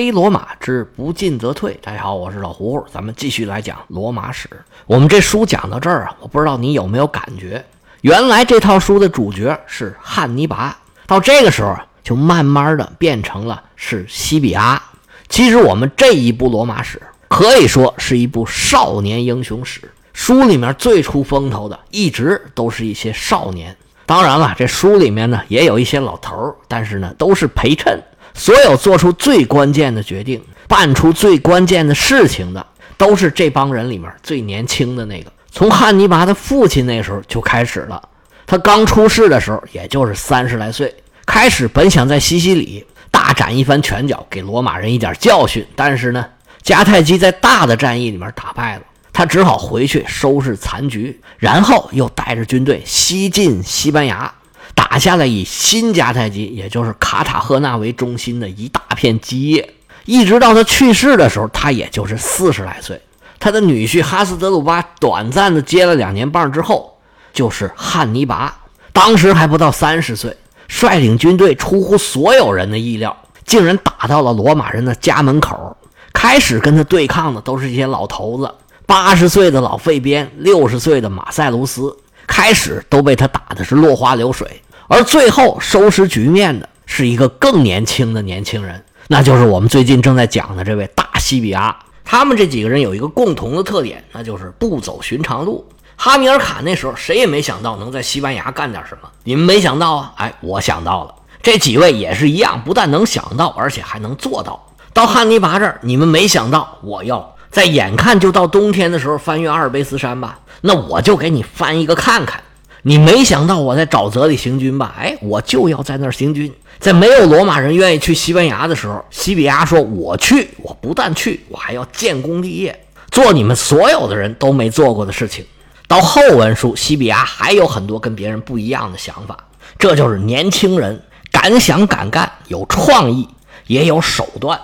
[0.00, 1.78] 非罗马之不进则退。
[1.82, 4.48] 大家好，我是老胡，咱们继续来讲罗马史。
[4.86, 7.62] 我们这书讲到这儿啊，我不知道你有没有感觉，
[8.00, 10.74] 原来这套书的主角是汉尼拔，
[11.06, 14.82] 到这个时候，就慢慢的变成了是西比阿。
[15.28, 16.98] 其实我们这一部罗马史
[17.28, 19.82] 可以说是一部少年英雄史，
[20.14, 23.76] 书里面最出风头的一直都是一些少年。
[24.06, 28.02] 当然了，这书里面呢也有一些老头儿，但是呢都是陪衬。
[28.40, 35.30] 所有做出最关键的决定、办出最关键的事情的，都是这帮人里面最年轻的那个。
[35.52, 38.02] 从汉尼拔的父亲那时候就开始了。
[38.46, 40.94] 他刚出世的时候，也就是三十来岁，
[41.26, 45.62] 开始本想在西西里大展一番拳脚，给罗马人一点教训。
[45.76, 46.24] 但是呢，
[46.64, 54.32] 迦太基在大的战役里面打败了，他只好回去收拾残局，然后又带着军队西进西班牙。
[54.80, 59.74] 打下了以新迦太基，也就是卡塔赫纳为中心的一大片基业，
[60.06, 62.98] 一直到他去世的时候，他也就是四十来岁。
[63.38, 66.96] 他的女婿哈斯德鲁巴短暂的接了两年棒之后，
[67.34, 68.58] 就是汉尼拔，
[68.90, 70.34] 当时还不到三十岁，
[70.66, 75.76] 率领军队出乎所有人的意料，竟然打到了罗马人的家门口。
[76.14, 78.50] 开始跟他对抗的都是一些老头子，
[78.86, 81.94] 八十岁的老费边，六十岁的马塞卢斯，
[82.26, 84.62] 开始都被他打的是落花流水。
[84.92, 91.74] 而最后收拾局面的是一个更年轻的年轻人，那就是我们最近正在讲的这位大西比阿。
[92.04, 95.64] 他们这几个人有一个共同的特点，那就是不走寻常路。
[95.94, 100.12] 哈米尔卡那时候谁也没想到能在西班牙干点什么，你们没想到啊？
[100.16, 101.14] 哎，我想到了。
[101.40, 104.60] 这几位也是一样，不但能想到，而且还能做到。
[104.92, 110.36] 到汉尼拔这儿，你们没想到我要在眼看就到冬天的时候翻越阿尔卑斯山吧？
[110.62, 112.42] 那我就给你翻一个看看。
[112.82, 114.94] 你没想到我在沼泽里行军吧？
[114.98, 116.52] 哎，我就要在那儿行军。
[116.78, 125.44] 在没有罗马人愿意去西班牙的时候，西比亚说：“我去，我不但去，我还要建功立业，做你们所有的人都没做过的事情。”
[125.86, 129.36] 到后文书，西比亚还有很多跟别人不一样的想法。
[129.78, 133.28] 这就是年轻人敢想敢干，有创意，
[133.66, 134.58] 也有手段。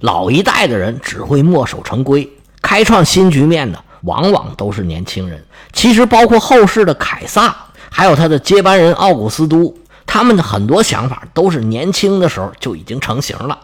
[0.00, 2.28] 老一代的人只会墨守成规，
[2.62, 3.82] 开创新局面的。
[4.06, 5.44] 往往都是年轻人。
[5.74, 7.54] 其实，包括后世的凯撒，
[7.90, 9.74] 还有他的接班人奥古斯都，
[10.06, 13.58] 他们的很多想法都是年轻的时候就已经成型了。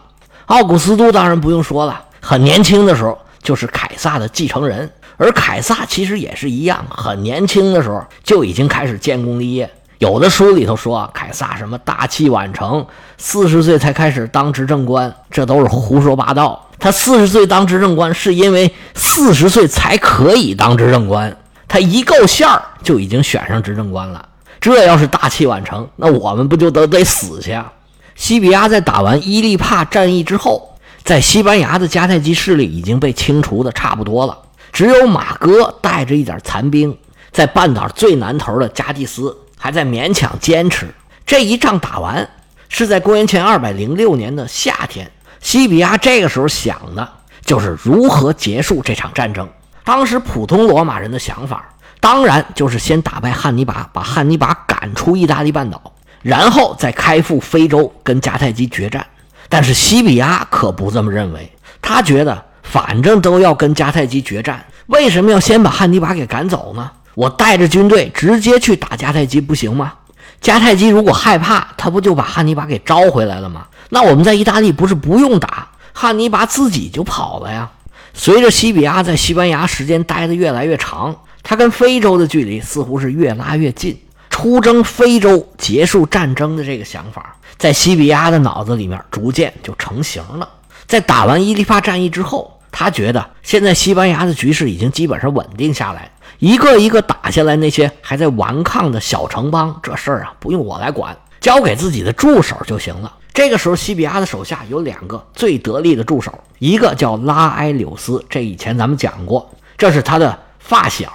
[0.45, 9.69] 奥古斯都当然不用说了，很年轻的时候就是凯撒的继承人，而凯撒其实也是一样，很年轻的时候就已经开始建功立业。
[9.99, 12.85] 有的书里头说凯撒什么大器晚成，
[13.17, 16.61] 四十岁才开始当执政官，这都是胡说八道。
[16.83, 21.33] 他四十岁当执政官，是因为四十岁才可以当执政官。
[21.65, 24.27] 他一够线儿就已经选上执政官了。
[24.59, 27.71] 这要是大器晚成，那我们不就都得死去啊？
[28.15, 34.37] 西比亚在打完伊利帕战役之后，在西班牙的迦太基势力已经被清除的差不多了，
[34.73, 36.97] 只有马哥带着一点残兵，
[37.31, 40.93] 在半岛最南头的加蒂斯还在勉强坚持。
[41.25, 42.29] 这一仗打完，
[42.67, 45.09] 是在公元前二百零六年的夏天。
[45.43, 47.07] 西比亚这个时候想的
[47.45, 49.47] 就是如何结束这场战争。
[49.83, 59.05] 当时普通罗马人的想法，当然就是先打败汉尼拔，把汉尼拔赶出意大利半岛，然后再开赴非洲跟迦太基决战。
[59.49, 66.89] 但是西比亚可不这么认为，他觉得反正都要跟迦太基决战，为什么要先把汉尼拔给赶走呢？
[67.15, 69.93] 我带着军队直接去打迦太基不行吗？
[70.41, 73.67] 迦太基如果害怕，他不就把汉尼拔给招回来了吗？
[73.93, 77.69] 那我们在意大利不是不用打，汉尼拔自己就跑了呀。
[78.15, 83.95] 随着西比亚在西班牙时间待得越来越长，他跟非洲的距离似乎是越拉越近。
[84.31, 90.49] 出征非洲结束战争的这个想法，在西比亚的脑子里面逐渐就成型了。
[90.87, 103.13] 在打完伊利帕战役之后，他觉得现在西班牙的局势已经基本上稳定下来，一个一个打下来那些还在顽抗的小城邦，这事儿啊不用我来管，交给自己的助手就行了。
[103.33, 111.11] 这个时候，西比亚的手下有两个最得力的助手，一个叫拉埃柳斯，这以前咱们讲过，这是他的发小，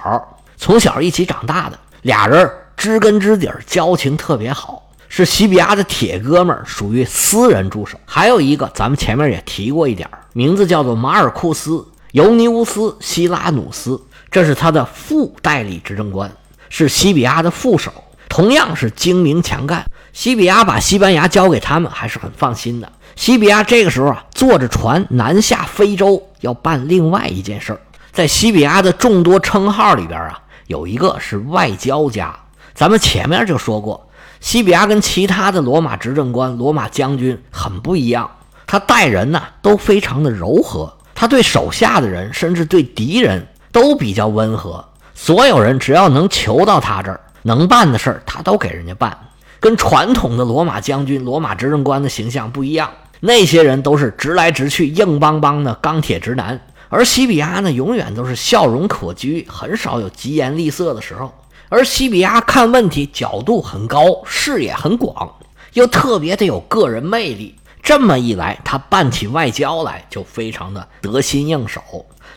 [0.57, 7.97] 从小一起长大的，俩人知根知底，交情特别好，是西比亚的铁哥们儿，属于私人助手。
[8.05, 11.71] 还有一个，咱们前面也提过一点，名字叫做马尔库斯·
[12.11, 16.29] 尤尼乌斯·希拉努斯，这是他的副代理执政官，
[16.67, 17.93] 是西比亚的副手，
[18.27, 19.85] 同样是精明强干。
[20.13, 22.91] 西比亚把西班牙交给他们还是很放心的。
[23.15, 27.79] 西比亚这个时候啊，坐着船南下非洲，要办另外一件事儿。
[28.11, 32.37] 在西比亚的众多称号里边啊，有一个是外交家。
[32.73, 34.09] 咱们前面就说过，
[34.39, 38.29] 西比亚跟其他的罗马执政官、罗马将军很不一样。
[38.65, 44.83] 他待人呢都非常的柔和，他对手下的人，甚至对敌人都比较温和。
[45.13, 49.17] 所有人只要能求到他这儿，能办的事儿，他都给人家办。
[49.59, 52.89] 跟传统的罗马将军、罗马执政官的形象不一样，
[53.19, 61.33] 那些人都是直来直去、硬邦邦的钢铁直男，而西比亚呢，永远都是笑容可掬，很少有疾言厉色的时候。
[61.67, 65.29] 而西比亚看问题角度很高，视野很广，
[65.73, 67.55] 又特别的有个人魅力。
[67.83, 71.81] 这么一来，他办起外交来就非常的得心应手。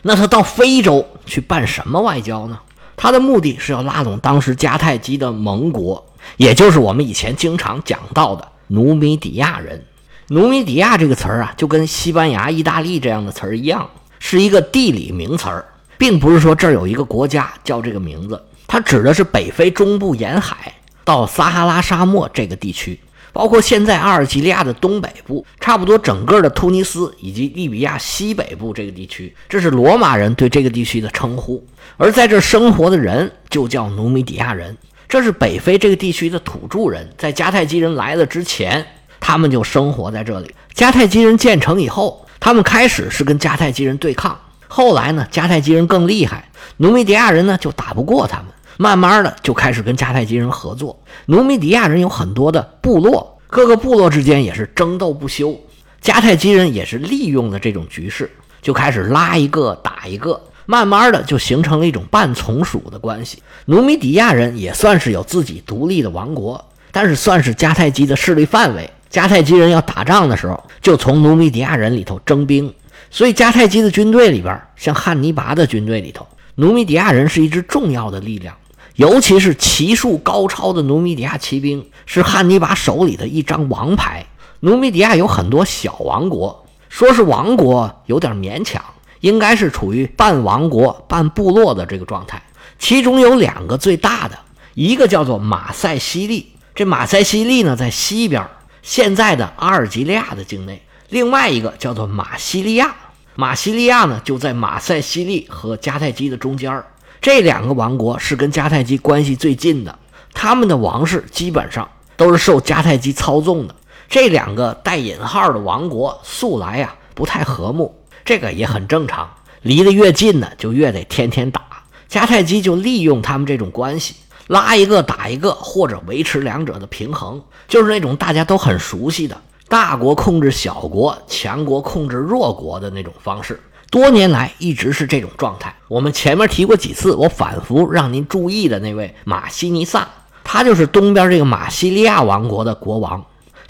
[0.01, 2.59] 那他到非洲去办什么外交呢？
[2.95, 6.05] 他的目的是要拉拢当时迦太基的盟国。
[6.37, 9.83] 也就是我们以前经常讲到的努米底亚人，
[10.29, 13.89] 努米底亚这个词儿啊，就跟西班牙、意大利这样的词儿一样，
[14.19, 15.65] 是一个地理名词儿，
[15.97, 20.73] 并不是说这儿有一个国家叫这个名字，它指的是北非中部沿海
[21.03, 22.99] 到撒哈拉沙漠这个地区，
[23.31, 31.63] 包括现在阿尔及利亚的东北部，差不多整个的突尼斯以及利比亚西北部这个地区，这是罗马人对这个地区的称呼，
[31.97, 34.75] 而在这生活的人就叫努米底亚人。
[35.13, 38.83] 这是北非这个地区的土著人，在迦太基人来了之前，
[39.19, 40.51] 他们就生活在这里。
[40.73, 44.35] 迦太基人建成以后，他们开始是跟迦太基人对抗，
[44.67, 50.99] 后来呢，迦太基人更厉害，努米底亚人呢就打不过他们，慢慢的就开始跟迦太基人合作。
[51.27, 55.55] 努米底亚人有很多的部落，各个部落之间也是争斗不休，
[56.01, 58.31] 迦太基人也是利用了这种局势，
[58.63, 60.41] 就开始拉一个打一个。
[60.65, 63.41] 慢慢的就形成了一种半从属的关系。
[63.65, 68.89] 努米底亚人也算是有自己独立的王国，但是算是迦太基的势力范围。
[69.11, 72.73] 迦太基人要打仗的时候，就从努米底亚人里头征兵。
[73.11, 76.25] 所以迦太基的军队里边，像汉尼拔的军队里头，
[76.55, 78.55] 努米底亚人是一支重要的力量。
[78.95, 84.25] 尤其是骑术高超的努米底亚骑兵，是汉尼拔手里的一张王牌。
[84.61, 88.83] 努米底亚有很多小王国，说是王国有点勉强。
[89.23, 92.43] 应该是处于半王国、半部落的这个状态，
[92.77, 94.37] 其中有两个最大的，
[94.73, 98.45] 一个叫做马赛西利，这马赛西利呢在西边，
[98.81, 100.75] 现在的阿尔及利亚的境内；
[101.07, 102.93] 另外一个叫做马西利亚，
[103.35, 106.83] 马西利亚呢就在马赛西利和迦太基的中间
[107.21, 109.97] 这两个王国是跟迦太基关系最近的，
[110.33, 113.73] 他们的王室基本上都是受迦太基操纵的。
[114.09, 117.97] 这两个带引号的王国素来呀不太和睦。
[118.25, 119.29] 这个也很正常，
[119.61, 121.61] 离得越近呢，就越得天天打。
[122.09, 124.15] 迦太基就利用他们这种关系，
[124.47, 129.35] 拉一个打一个，或者维持两者的平衡，就是那种大家都很熟悉的
[129.67, 133.59] 大国控制小国、强国控制弱国的那种方式。
[133.89, 135.75] 多年来一直是这种状态。
[135.87, 140.07] 我们前面提过几次，我反复让您注意的那位马西尼萨，
[140.43, 143.23] 他就是东边这个马西利亚王国的国王。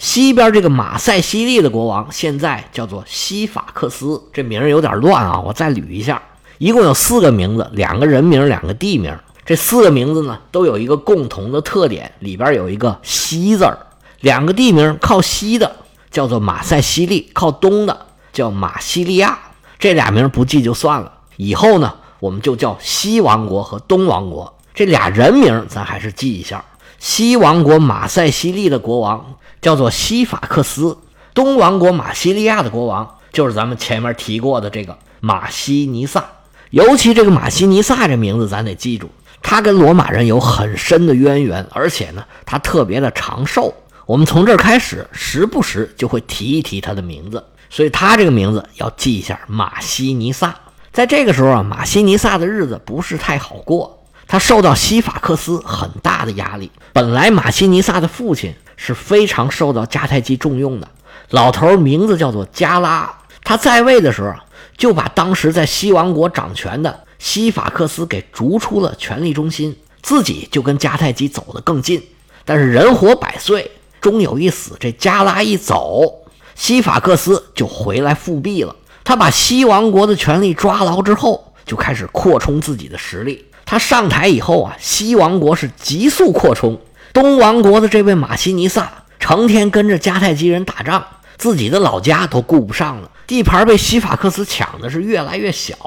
[0.04, 6.22] 西边这个马赛西利的国王现在叫做西法克斯，这名儿有点乱啊，我再捋一下，
[6.58, 9.18] 一共有四个名字，两个人名，两个地名。
[9.46, 13.80] 这四个名字呢，都有一个共同的特点，里边有一个西字儿。
[14.20, 15.74] 两个地名靠西的
[16.12, 19.40] 叫做马赛西利，靠东的叫马西利亚。
[19.80, 24.54] 这俩名不记就算了，以后呢，我们就叫西王国和东王国。
[24.76, 26.66] 这俩人名咱还是记一下，
[27.00, 29.36] 西王国马赛西利的国王。
[29.64, 30.98] 叫做西法克斯，
[31.34, 36.26] 东王国马西利亚的国王就是咱们前面提过的这个马西尼萨。
[36.70, 39.10] 尤其这个马西尼萨这名字，咱得记住，
[39.42, 43.74] 他跟罗马人有很深的渊源，而且呢，他特别的长寿。
[44.06, 49.40] 我们从这儿开始，时不时就会提一提他的名字，所以他这个名字要记一下。
[49.48, 50.54] 马西尼萨
[50.92, 56.70] 在这个时候啊，马西尼萨的日子不是太好过，他受到西法克斯很大的压力。
[56.92, 58.54] 本来马西尼萨的父亲。
[58.86, 60.90] 是非常受到迦太基重用的，
[61.30, 63.10] 老头名字叫做加拉，
[63.42, 64.34] 他在位的时候
[64.76, 72.04] 就把当时在西王国掌权的西法克斯给逐出了权力中心，自己就跟迦太基走得更近。
[72.44, 73.72] 但是人活百岁，
[74.02, 74.76] 终有一死。
[74.78, 78.76] 这加拉一走，西法克斯就回来复辟了。
[79.06, 83.46] 他把西王国的权力抓牢之后，就开始扩充自己的实力。
[83.64, 86.78] 他上台以后啊，西王国是急速扩充。
[87.14, 91.06] 东王国的这位马西尼萨成天跟着迦太基人打仗，
[91.38, 95.78] 自己的老家都顾不上了，地盘被西法克斯抢的是越来越小，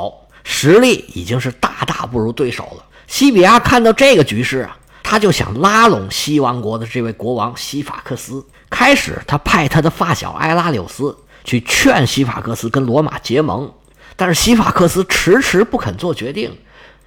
[0.45, 2.85] 实力已经是大大不如对手了。
[3.09, 8.47] 西比亚看到这个局势啊，他就想拉拢西王国的这位国王西法克斯。
[8.71, 13.69] 开始，他派他的发小埃拉柳斯去劝西法克斯跟罗马结盟，
[14.15, 16.57] 但是西法克斯迟迟不肯做决定，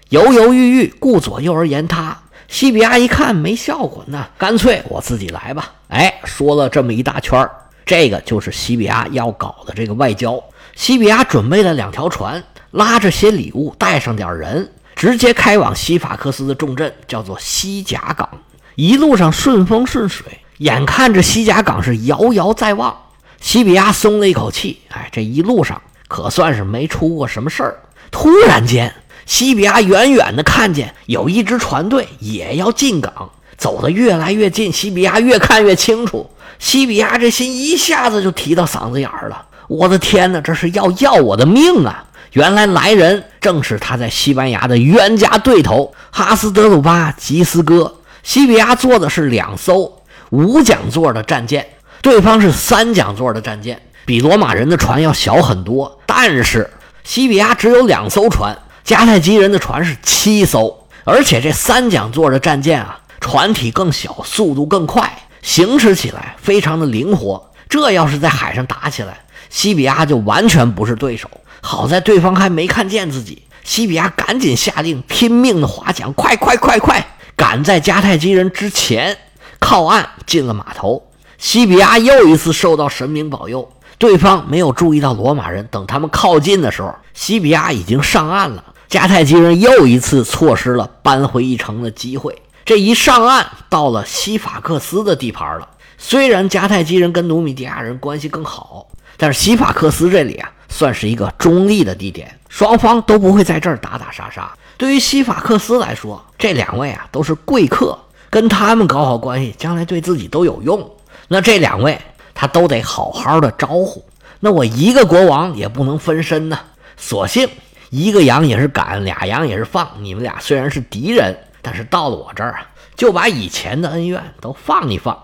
[0.10, 2.18] 犹犹豫豫，顾左右而言他。
[2.50, 5.72] 西比亚一看没效果，那干脆我自己来吧。
[5.90, 7.52] 哎，说了这么一大圈儿
[7.86, 10.44] 这个就是西比亚要搞的这个外交。
[10.76, 18.28] 西比亚准备了两条船，拉着些礼物，带上点人，直接开往西法克斯的重镇，叫做西甲港。
[18.76, 20.26] 一路上顺风顺水，
[20.58, 22.96] 眼看着西甲港是遥遥在望，
[23.40, 24.82] 西比亚松了一口气。
[24.90, 27.80] 哎，这一路上可算是没出过什么事儿。
[28.10, 28.92] 突然间，
[29.30, 34.72] 西比亚远远的看见有一支船队也要进港，走得越来越近。
[34.72, 39.46] 西比亚越看越清楚，西比亚这心一下子就提到嗓子眼儿了。
[39.68, 42.06] 我的天哪，这是要要我的命啊！
[42.32, 47.98] 原来来人正是他在西班牙的冤家对头哈斯德鲁巴吉斯哥。
[48.24, 51.64] 西比亚坐的是两艘五桨座的战舰，
[52.02, 56.00] 对方是三桨座的战舰，比罗马人的船要小很多。
[56.08, 56.68] 但是
[57.04, 67.52] 西比亚只有两艘船，迦太基人的船是七艘，而且这三桨座的战舰啊，船体更小，速度更快，行驶起来非常的灵活。
[67.70, 69.20] 这要是在海上打起来，
[69.50, 71.30] 西比亚就完全不是对手。
[71.62, 77.06] 好在对方还没看见自己，西比亚赶紧下令，拼命的划桨，快快快快！
[77.36, 79.18] 赶在迦太基人之前
[79.60, 83.70] 靠岸进了码头，西比亚又一次受到神明保佑。
[84.00, 88.64] 对方没有注意到罗马人，等他们靠近的时候，西比亚已经上岸了。
[88.90, 92.42] 迦太基人又一次错失了扳回一城的机会。
[92.66, 95.68] 这一上岸，到了西法克斯的地盘了。
[95.98, 98.88] 虽然迦太基人跟努米底亚人关系更好，
[99.18, 104.50] 但是西法克斯这里啊，算是一个中立的地点，双方都不会在这儿打打杀杀。
[104.78, 110.90] 对于西法克斯来说，这两位啊都是贵客，跟他们搞好关系，将来对自己都有用。
[111.28, 112.00] 那这两位
[112.40, 114.02] 他都得好好的招呼。
[114.40, 116.58] 那我一个国王也不能分身呢，
[116.96, 117.50] 索性
[117.90, 119.86] 一个羊也是赶，俩羊也是放。
[120.00, 122.66] 你们俩虽然是敌人，但是到了我这儿啊，
[122.96, 125.22] 就把以前的恩怨都放一放。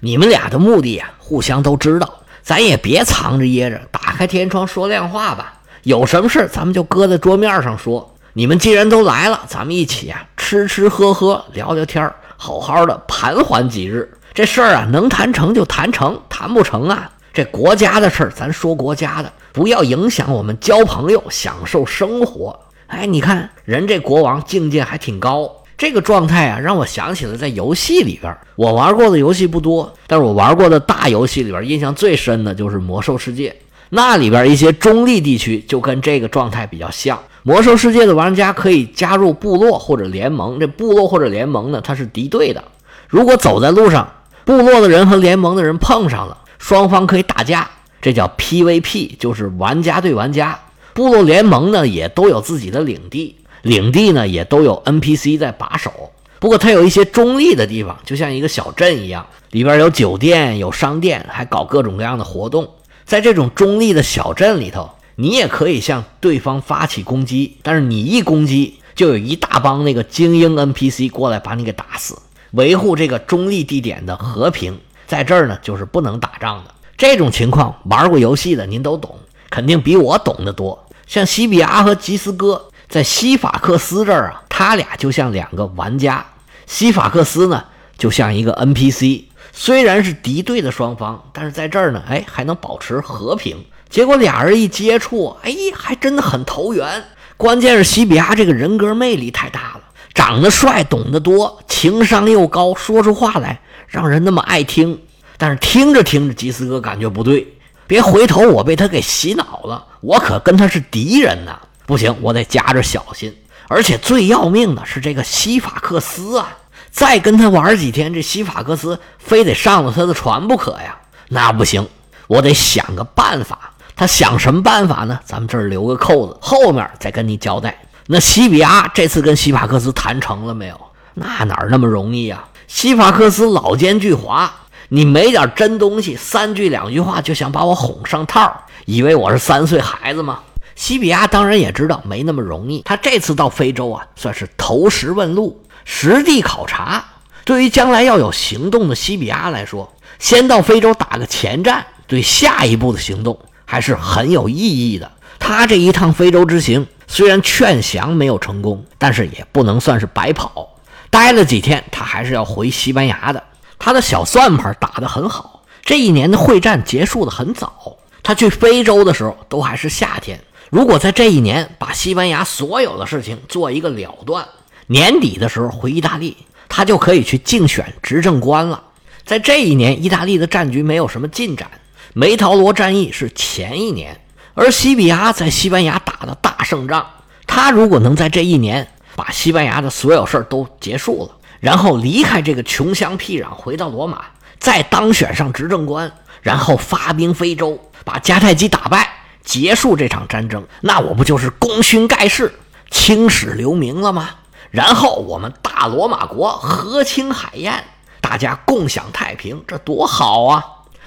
[0.00, 5.60] 你们俩的目的啊，互相都知道，咱也别藏着掖着，打开天窗说亮话吧。
[5.84, 8.12] 有什么事咱们就搁在桌面上说。
[8.32, 14.12] 你们既然都来了，咱们一起啊，吃吃喝喝，聊聊天好好的盘桓几日。
[14.36, 22.54] 这事儿啊，能谈成就谈成，谈不成啊，这国家的事儿咱说国家的，不要影响我们交朋友、享受生活。
[22.88, 33.48] 哎，你看人这国王境界还挺高，这个状态啊，让我想起了在游戏里边，我玩过的游戏不多，但是我玩过的大游戏里边，印象最深的就是《魔兽世界》，
[33.88, 37.18] 那里边一些中立地区就跟这个状态比较像。
[37.42, 42.62] 魔兽世界的玩家可以加入部落或者联盟，这部落或者联盟呢，它是敌对的。
[43.08, 44.06] 如果走在路上，
[44.46, 47.68] 部落的人和联盟的人碰上了，双方可以打架，
[48.00, 50.56] 这叫 PVP，就是玩家对玩家。
[50.94, 56.12] 部落联盟呢，也都有自己的领地，领地呢也都有 NPC 在把守。
[56.38, 62.70] 不过它有一些中立的地方，就像一个小镇一样，里边有酒店、有商店，还搞各种各样的活动。
[63.04, 64.88] 在这种中立的小镇里头。
[65.18, 72.18] 你也可以向对方发起攻击，但是你一攻击，就有一大帮那个精英 NPC 过来把你给打死，
[72.52, 74.78] 维护这个中立地点的和平。
[75.06, 76.74] 在这儿呢，就是不能打仗的。
[76.96, 79.18] 这种情况，玩过游戏的您都懂，
[79.50, 80.86] 肯定比我懂得多。
[81.06, 86.24] 像西比亚和吉斯哥在西法克斯这儿啊，他俩就像两个玩家，
[86.66, 87.64] 西法克斯呢
[87.96, 89.24] 就像一个 NPC。
[89.52, 93.56] 虽然是敌对的双方，但是在这儿呢，哎，还能保持和平。
[93.88, 97.04] 结果俩人一接触，哎，还真的很投缘。
[97.36, 99.75] 关键是西比亚这个人格魅力太大，
[100.16, 104.98] 长得帅，懂得多，情商又高，说出话来让人那么爱听。
[105.36, 107.46] 但是听着听着，吉斯哥感觉不对，
[107.86, 111.54] 别回头，我被他给洗脑了，我可跟他是敌人呢，
[111.84, 113.36] 不行，我得夹着小心。
[113.68, 116.56] 而且最要命的是这个西法克斯啊，
[116.90, 120.96] 再跟他玩几天，这西法克斯非得上了他的船不可呀，
[121.28, 121.86] 那不行，
[122.26, 123.72] 我得想个办法。
[123.94, 125.20] 他想什么办法呢？
[125.24, 127.78] 咱们这儿留个扣子，后面再跟你交代。
[128.06, 130.80] 那西比亚这次跟西法克斯谈成了没有？
[131.14, 132.44] 那哪那么容易呀？
[132.68, 134.48] 西法克斯老奸巨猾，
[134.88, 140.40] 你没点真东西，三句两句话就想把我哄上套，以为我是三岁孩子吗？
[140.74, 142.82] 西比亚当然也知道没那么容易。
[142.84, 147.04] 他这次到非洲啊，算是投石问路，实地考察。
[147.44, 153.38] 对于将来要有行动的西比亚来说，先到非洲打个前站，对下一步的行动。
[153.68, 154.54] 还是很有意
[154.92, 155.10] 义的。
[155.40, 160.68] 他这一趟非洲之行，虽然劝降没有成功，但是也不能算是白跑。
[161.10, 163.42] 待了几天，他还是要回西班牙的。
[163.78, 165.62] 他的小算盘打得很好。
[165.82, 170.40] 这一年的会战结束的很早，他去非洲的时候都还是夏天。
[170.68, 174.44] 如果在这一年把西班牙所有的事情做一个了断，
[174.88, 176.36] 年底的时候回意大利，
[176.68, 178.82] 他就可以去竞选执政官了。
[179.24, 181.70] 在这一年，意大利的战局没有什么进展。
[182.14, 184.20] 梅陶罗战役是前一年，
[184.56, 187.06] 而西比亚在西班牙打的大胜仗。
[187.46, 194.24] 他如果能在这一年把西班牙的所有事儿都结束了，然后离开这个穷乡僻壤，回到罗马，
[194.58, 196.10] 再当选上执政官，
[196.40, 199.08] 然后发兵非洲，把迦太基打败，
[199.44, 202.52] 结束这场战争，那我不就是功勋盖世、
[202.90, 204.30] 青史留名了吗？
[204.70, 207.84] 然后我们大罗马国和亲海晏，
[208.20, 210.64] 大家共享太平，这多好啊！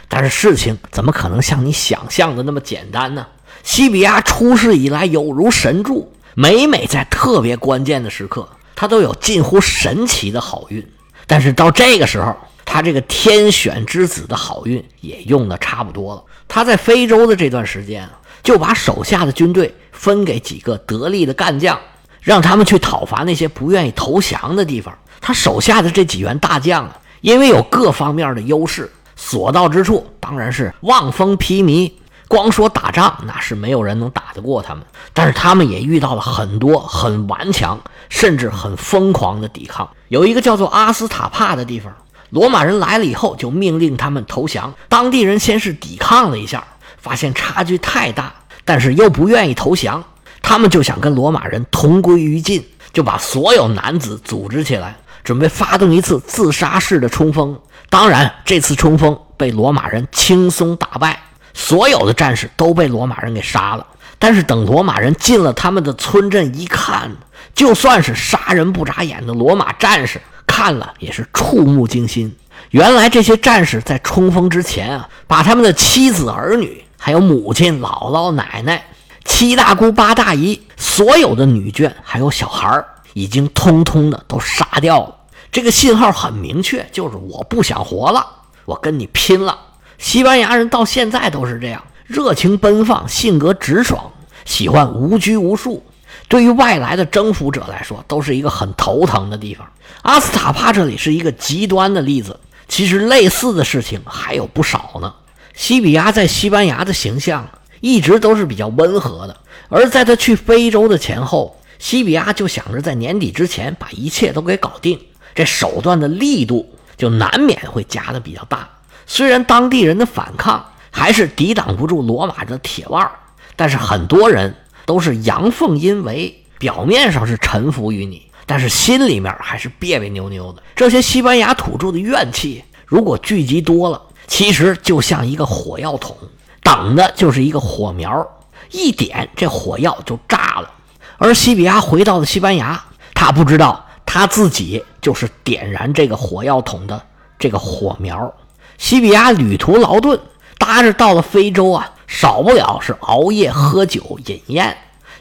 [0.08, 3.28] 但是事情怎么可能像你想象的那么简单呢？
[3.64, 10.86] 西比亚出世以来有如神助，每每在特别关键的时刻，他都有近乎神奇的好运。
[11.28, 12.36] 但是到这个时候，
[12.66, 16.24] 他这个天选之子的好运也用的差不多了。
[16.48, 18.10] 他在非洲的这段时间，
[18.42, 21.80] 就把手下的军队分给几个得力的干将。
[22.22, 24.94] 让他们去讨伐那些不愿意投降的地方。
[25.22, 31.90] 他手下的这几员大将啊，因为有各方面的优势，所到之处当然是望风披靡。
[32.30, 34.86] 光说打仗，那是没有人能打得过他们。
[35.14, 39.90] 但是他们也遇到了很多很顽强，甚至很疯狂的抵抗。
[40.08, 41.92] 有一个叫做阿斯塔帕的地方，
[42.30, 44.72] 罗马人来了以后，就命令他们投降。
[44.88, 46.64] 当地人先是抵抗了一下，
[47.02, 48.32] 发现差距太大，
[48.64, 50.04] 但是又不愿意投降。
[50.42, 57.60] 他们就想跟罗马人同归于尽，就把所有男子组织起来，准备发动一次自杀式的冲锋。
[57.90, 61.20] 当然，这次冲锋被罗马人轻松打败，
[61.54, 63.86] 所有的战士都被罗马人给杀了。
[64.18, 67.10] 但是等罗马人进了他们的村镇一看，
[67.56, 72.36] 就算是杀人不眨眼的罗马战士，看了也是触目惊心。
[72.72, 78.86] 原来这些战士在冲锋之前啊，把他们的妻子儿女，还有母亲、姥姥、奶奶。
[79.26, 85.16] 七大姑八大姨，所有的女眷还有小孩已经通通的都杀掉了。
[85.52, 88.26] 这个信号很明确，就是我不想活了，
[88.66, 89.58] 我跟你拼了。
[90.00, 94.12] 西班牙人到现在都是这样，热情奔放，性格直爽，
[94.46, 95.86] 喜欢无拘无束。
[96.28, 99.70] 对于外来的征服者来说，都是一个很头疼的地方。
[100.02, 105.14] 阿斯塔帕这里是一个极端的例子，其实类似的事情还有不少呢。
[105.54, 107.48] 西比亚在西班牙的形象。
[107.82, 109.38] 一直都是比较温和的，
[109.70, 115.00] 而在他去非洲的前后，西比亚就想着在年底之前把一切都给搞定，
[115.34, 118.68] 这手段的力度就难免会加的比较大。
[119.12, 123.10] 虽然当地人的反抗还是抵挡不住罗马的铁腕，
[123.56, 130.62] 但是很多人都是阳奉阴违，表面上是臣服于你，但是心里面还是别别扭扭的。
[130.76, 136.16] 这些西班牙土著的怨气如果聚集多了，其实就像一个火药桶。
[136.62, 138.28] 等的就是一个火苗，
[138.70, 140.72] 一点这火药就炸了。
[141.18, 142.80] 而西比亚回到了西班牙，
[143.16, 147.02] 他不知道他自己就是点燃这个火药桶的
[147.40, 148.32] 这个火苗。
[148.80, 150.18] 西比亚旅途劳顿，
[150.58, 154.76] 搭着到了非洲啊，少不了是熬夜喝酒饮宴，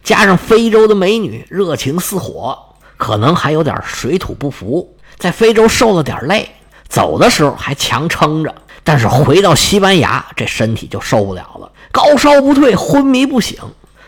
[0.04, 2.56] 加上非洲的美女热情似火，
[2.96, 6.48] 可能还有点水土不服，在非洲受了点累，
[6.88, 8.54] 走的时候还强撑着。
[8.84, 13.58] 但是回到西班牙，这身体就受不了了，高烧不退，昏迷不醒，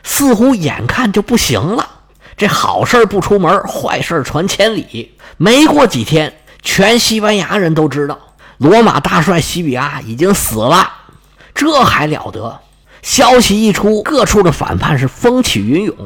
[0.05, 1.87] 似乎眼看就不行了。
[2.37, 5.13] 这好事不出门，坏事传千里。
[5.37, 6.33] 没过几天，
[6.63, 8.17] 全西班牙人都知道
[8.61, 10.87] 罗马大帅西比亚已经死了。
[11.55, 12.61] 这还了得！
[13.01, 15.97] 消息一出，各处的反叛是风起云涌。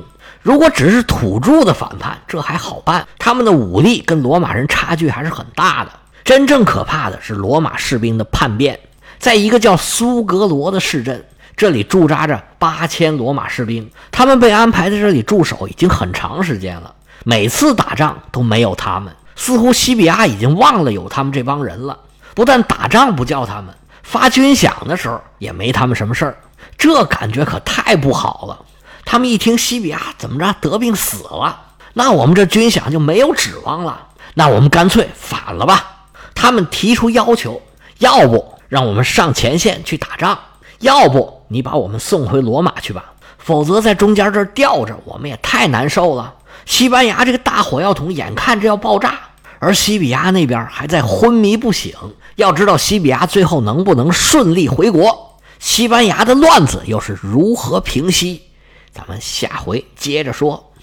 [0.40, 5.90] 如果只是土著的反叛，这还好办，他们的武力跟罗马人差距还是很大的。
[6.22, 8.78] 真正可怕的是罗马士兵的叛变，
[9.18, 11.24] 在一个叫苏格罗的市镇，
[11.56, 16.94] 这里驻扎着八千罗马士兵，他们被安排在这里驻守已经很长时间了。
[17.24, 21.98] 每次打仗都没有他们，似乎西比亚已经忘了有他们这帮人了。
[22.34, 26.36] 不但打仗不叫他们，发军饷的时候也没他们什么事儿，
[26.76, 28.58] 这感觉可太不好了。
[29.04, 31.60] 他们一听西比亚怎么着得病死了，
[31.92, 34.08] 那我们这军饷就没有指望了。
[34.34, 35.90] 那我们干脆反了吧。
[36.34, 37.62] 他们提出要求，
[37.98, 40.36] 要不让我们上前线去打仗，
[40.80, 43.04] 要不你把我们送回罗马去吧，
[43.38, 46.34] 否则在中间这吊着，我们也太难受了。
[46.66, 49.20] 西班牙这个大火药桶眼看着要爆炸，
[49.64, 51.94] 而西比亚那边还在昏迷不醒。
[52.36, 58.42] 要知道西比亚最后能不能顺利回国，西班牙的乱子又是如何平息，
[58.92, 60.72] 咱们下回接着说。